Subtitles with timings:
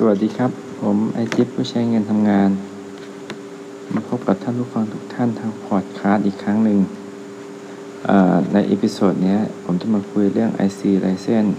[0.00, 0.50] สวัสดีครับ
[0.82, 2.50] ผมไอจิ๊บผู้ใช้เงินทำงาน
[3.92, 6.78] มาพบกับท่านผู้ฟังทุกท่านทางพอดคาสต์อีกครั้งหนึ่ง
[8.52, 11.52] ใน episode นี้ผมจะมาคุยเรื่อง IC License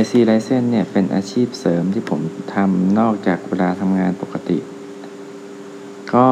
[0.00, 2.20] IC License เนี่ยเป็นอาชีพเสริมที่ผม
[2.54, 4.58] ทำนอกจากเวลาทำงานปกติ
[6.12, 6.26] ก็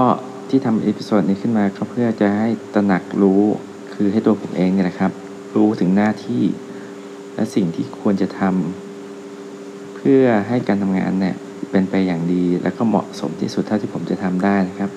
[0.48, 3.42] ที่ทำ episode นี้ขึ้นมาก็เพื่อจะให้ตระหนักรู้
[3.94, 5.12] คือให้ตัวผมเองเนี่ยนะครับ
[5.56, 6.44] รู้ถึงหน้าที่
[7.34, 8.85] และสิ่งที่ควรจะทำ
[10.10, 11.37] พื่อให้การทำงานเนี่ย
[11.70, 14.91] เป็นไปอย่างดีและก็เหมาะสมที่สุดเท่าที่ผมจะทำได้นะครับ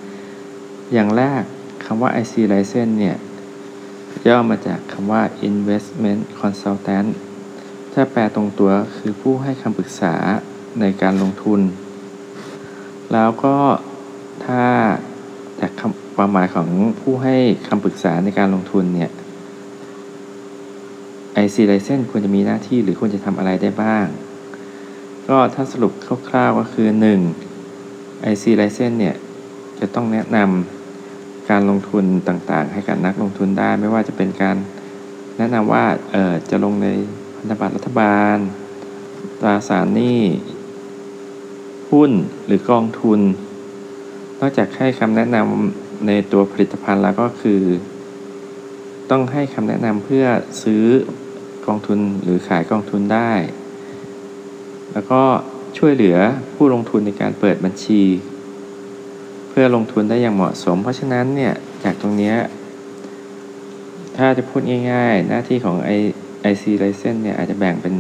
[0.94, 1.44] อย่างแรก
[1.86, 3.18] คำว่า IC License เนี่ย
[4.28, 7.10] ย่อมาจากคำว่า Investment Consultant
[7.94, 10.16] ถ้าแปลตรงตัวคือผู้ให้คำปรึกษา
[10.82, 11.62] ในการลงทุน
[13.14, 13.56] แล้วก็
[14.46, 14.64] ถ้า
[15.58, 15.68] แต่
[16.16, 16.68] ความหมายของ
[17.02, 17.36] ผู้ให้
[17.68, 19.12] คำปรึกษาในการลงทุนเนี่ย
[21.44, 24.08] IC License ควรจะมีหน้าที่หรือควรจะทำอะไรได้บ้าง
[25.30, 25.94] ก็ถ้าสรุป
[26.30, 26.88] คร่าวๆก็คือ
[27.60, 28.32] 1.
[28.32, 29.16] IC License เนี่ย
[29.80, 34.58] จะต้องแนะนำการลงทุนต่างๆ ให้กับนักลงทุนได้ ไม่ว่าจะเป็นการ
[35.38, 36.88] แนะนำว่าเออจะลงใน
[37.36, 38.38] พันธบัตรรัฐบาล
[39.40, 40.22] ตราสารหนี้
[41.92, 42.12] หุ้น
[42.46, 43.20] หรือกองทุน
[44.40, 47.62] นอกจากให้คำแนะนำในตัวผลิตภัณฑ์แล้วก็คือ
[49.12, 50.26] ต้องให้คำแนะนำเพื่อ
[50.64, 50.84] ซื้อ
[51.66, 53.32] กองทุนหรือขายกองทุนได้
[54.94, 55.22] แล้วก็
[55.78, 56.18] ช่วยเหลือ
[56.56, 58.02] ผู้ลงทุนในการเปิดบัญชี
[59.50, 62.36] เพื่อลงทุนได้อย่างเหมาะสม เพราะฉะนั้นเนี่ยจากตรงนี้
[64.18, 65.78] ถ้าจะพูดง่ายๆ หน้าที่ของ
[66.52, 67.96] IC License เนี่ยอาจจะแบ่งเป็น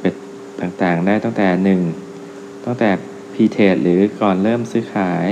[0.00, 0.14] เป็น
[0.60, 1.78] ต่างๆ ได้ตั้งแต่
[2.12, 2.90] 1 ตั้งแต่
[3.32, 5.26] Pre-Trade หรือก่อนเริ่มซื้อขาย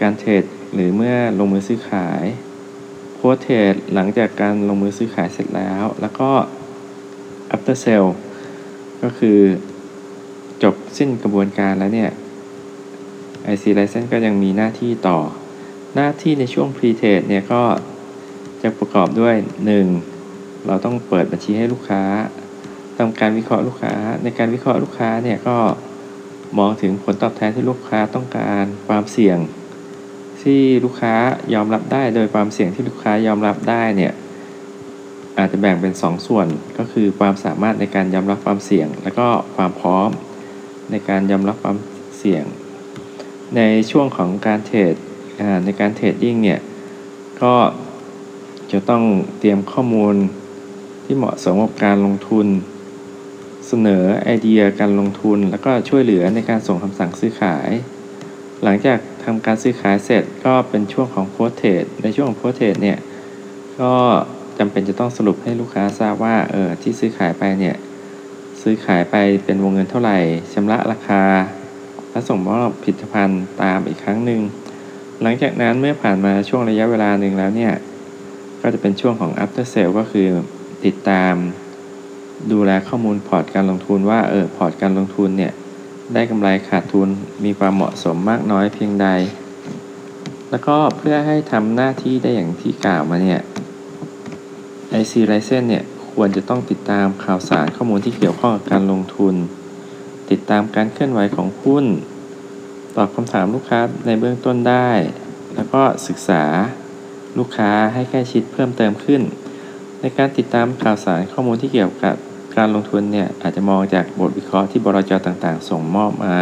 [0.00, 2.24] การเทรดหรือเมื่อลงมือซื้อขาย
[3.18, 6.30] Post Trade หลังจากการลงมือซื้อขายเสร็จแล้ว แล้วก็
[7.54, 8.10] After Sale
[9.02, 9.38] ก็คือ
[10.62, 12.10] จบสิ้นกระบวนการแล้วเนี่ย
[13.52, 15.18] IC License ก็ยังมีหน้าที่ต่อ
[15.94, 17.62] หน้าที่ในช่วง Pre-Trade เนี่ยก็
[18.62, 19.34] จะประกอบด้วย
[20.00, 20.66] 1.
[20.66, 22.02] เราต้องเปิดบัญชีให้ลูกค้า
[22.98, 25.56] ทำการวิเคราะห์ลูกค้า ในการวิเคราะห์ลูกค้าเนี่ยก็
[26.58, 29.38] มองถึงผลตอบแทนที่ลูกค้าต้องการความเสี่ยง
[30.42, 31.14] ที่ลูกค้า
[31.54, 34.12] ยอมรับได้โดยความเสี่ยงที่ลูกค้ายอมรับได้เนี่ย
[35.38, 36.46] อาจจะแบ่งเป็น 2 ส่วน
[36.78, 40.10] ก็คือความสามารถในการยอมรับความเสี่ยง และก็ความพร้อม
[40.90, 41.76] ในการยอมรับความ
[42.18, 42.44] เสี่ยง
[43.56, 44.94] ในช่วงของการเทรด
[45.64, 46.60] ในการเทรดดิ้งเนี่ย
[47.42, 47.54] ก็
[48.72, 49.02] จะต้อง
[49.38, 50.14] เตรียมข้อมูล
[51.04, 52.46] ที่เหมาะสมกับการลงทุน
[53.68, 57.70] เสนอไอเดียการลงทุน แล้วก็ช่วยเหลือในการส่งคำสั่งซื้อขาย
[58.62, 62.98] หลังจากทำการซื้อขายเสร็จก็เป็นช่วงของโพสเทรดในช่วงของโพสเทรดเนี่ย
[63.80, 63.94] ก็
[64.58, 67.76] จำเป็นจะต้องสรุปให้ลูกค้าทราบว่าเออที่ซื้อขายไปเนี่ย
[68.62, 70.18] ซื้อขายไปเป็นวงเงินเท่าไหร่
[70.52, 71.22] ชำระราคา
[72.10, 74.40] และส่งมอบผลิตภัณฑ์ตามอีกครั้งหนึ่ง
[75.22, 77.72] หลังจากนั้นเมื่อผ่านมาช่วงระยะเวลาหนึ่งแล้วเนี่ย
[78.60, 80.28] ก็จะเป็นช่วงของ after sale ก็คือ
[80.84, 81.34] ติดตาม
[82.52, 85.52] ดูแลข้อมูลพอร์ตการลงทุนว่าเออพอร์ตการลงทุนเนี่ย
[86.14, 87.08] ได้กำไรขาดทุน
[87.44, 89.08] มีความเหมาะสมมากน้อยเพียงใด
[90.50, 93.40] แล้วก็เพื่อให้ทำหน้าที่ได้อย่างที่กล่าวมาเนี่ย
[95.00, 99.34] IC License เนี่ยควรจะต้องติดตามข่าวสารข้อมูลที่เกี่ยวข้องกับการลงทุน
[100.30, 101.84] ติดตามการเคลื่อนไหวของหุ้น
[102.96, 104.90] ตอบคำถามลูกค้าในเบื้องต้นได้
[105.54, 106.42] แล้วก็ศึกษา
[107.38, 109.22] ลูกค้าให้ใกล้ชิดเพิ่มเติมขึ้น
[110.00, 112.16] ในการติดตามข่าวสารข้อมูลที่เกี่ยวกับ
[112.56, 116.38] การลงทุนเนี่ยอาจจะมองจากบทวิเคราะห์ที่บรจต่างๆ ส่งมอบมา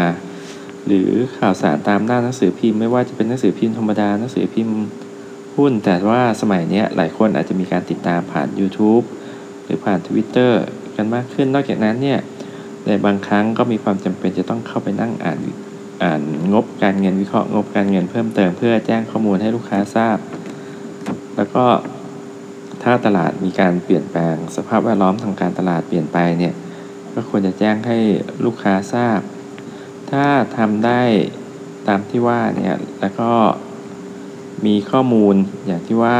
[0.87, 4.77] หรือข่าวสารตามหน้าหนังสือพิมพ์ไม่ว่าจะเป็นหนังสือพิมพ์ธรรมดาหนังสือพิมพ์
[5.57, 9.05] หุ้น แต่ว่าสมัยนี้หลายคนอาจจะมีการติดตามผ่าน YouTube
[9.65, 10.53] หรือผ่าน Twitter
[10.97, 12.19] กันมากขึ้น นอกจากนั้นเนี่ย
[12.87, 15.41] ในบางครั้งก็มีความจำเป็นจะต้องเข้าไปนั่งอ่าน
[16.03, 20.19] อ่านงบการเงินวิเคราะห์งบการเงินเพิ่มเติมเพื่อแจ้งข้อมูลให้ลูกค้าทราบ
[21.37, 21.65] แล้วก็
[22.83, 26.55] ถ้าตลาดมีการเปลี่ยนแปลง สภาพแวดล้อมทางการตลาดเปลี่ยนไปเนี่ย
[27.15, 27.99] ก็ควรจะแจ้งให้
[28.45, 29.21] ลูกค้าทราบ
[30.11, 30.25] ถ้า
[30.57, 31.03] ทำได้
[31.89, 33.31] ตามที่ว่าเนี่ยแล้วก็
[34.67, 35.35] มีข้อมูล
[35.67, 36.19] อย่างที่ว่า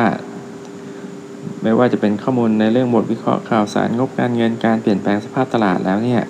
[1.63, 6.23] ไม่ว่าจะเป็นข้อมูลในเรื่องบทวิเคราะห์ข่าวสารงบการเงินการเปลี่ยนแปลงสภาพตลาดแล้วเนี่ย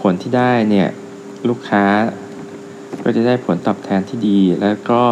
[0.00, 0.88] ผลที่ได้เนี่ย
[1.48, 1.84] ลูกค้า
[3.04, 5.02] ก็จะได้ผลตอบแทนที่ดี แล้วก็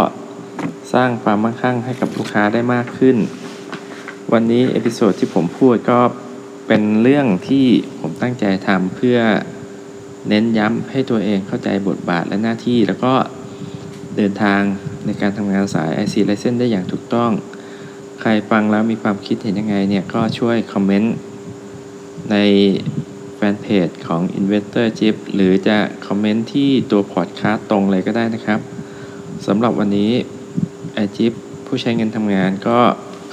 [0.92, 3.16] สร้างความมั่งคั่งให้กับลูกค้าได้มากขึ้น
[4.32, 6.00] วันนี้ episode ที่ผมพูดก็
[6.66, 7.66] เป็นเรื่องที่
[8.00, 9.18] ผมตั้งใจทำเพื่อ
[10.28, 13.14] เน้นย้ำให้ตัวเองเข้าใจบทบาทและหน้าที่ แล้วก็
[14.16, 14.60] เดินทาง
[15.10, 17.30] ในการทำงานสาย IC License ได้อย่างถูกต้อง
[18.20, 21.14] ใครฟังแล้วมีความคิดเห็นยังไงเนี่ย ก็ช่วยคอมเมนต์
[22.30, 22.36] ใน
[23.36, 28.60] แฟนเพจของ Investor Jeep หรือจะคอมเมนต์ที่ตัวพอดคาสต์ตรงเลยก็ได้นะครับ
[29.46, 30.12] สำหรับวันนี้
[30.94, 31.32] ไอจิป
[31.66, 32.78] ผู้ใช้เงินทำงานก็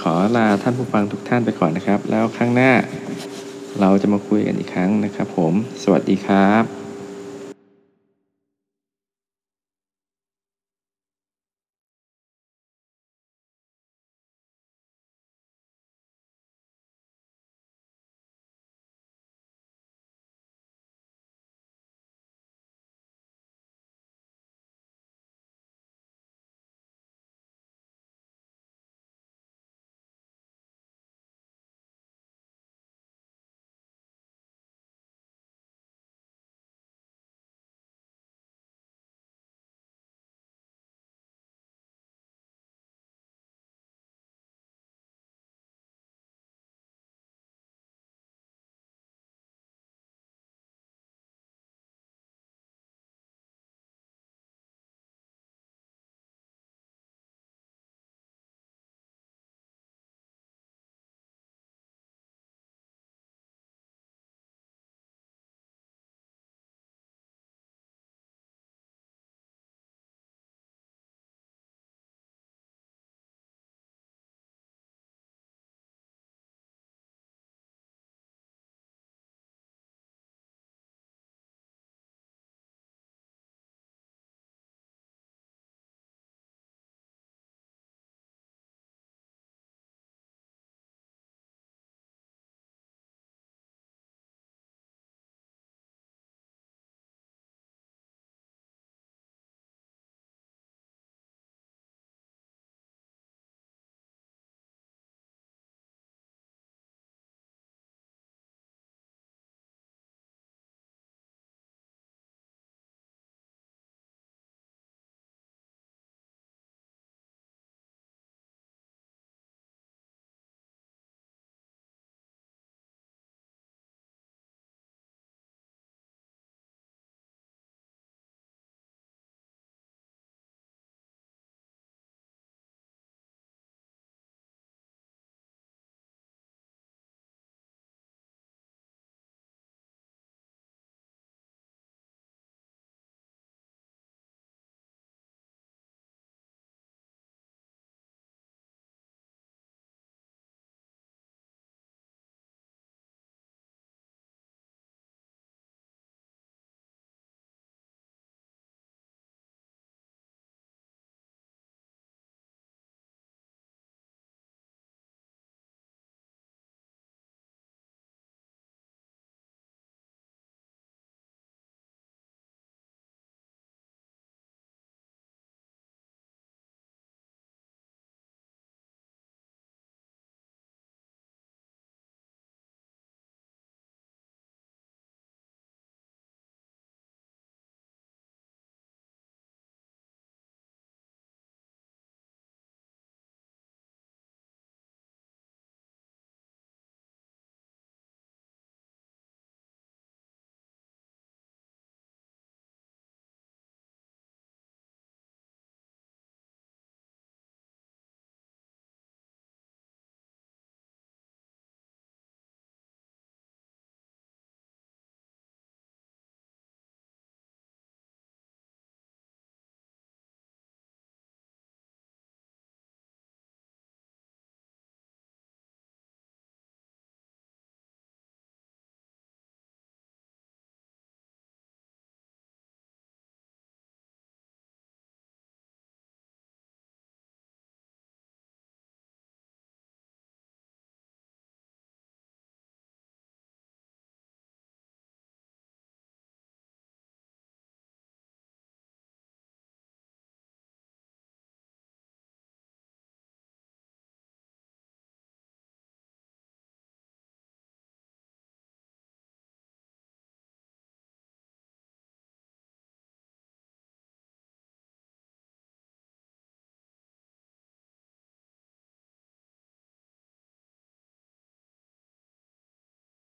[0.01, 2.71] ขอลาท่านผู้ฟังทุกท่านไปก่อนนะครับ แล้วครั้งหน้า
[3.79, 5.53] เราจะมาคุยกันอีกครั้งนะครับผม
[5.83, 6.86] สวัสดีครับ